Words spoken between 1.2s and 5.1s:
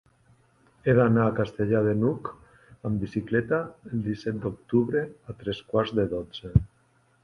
a Castellar de n'Hug amb bicicleta el disset d'octubre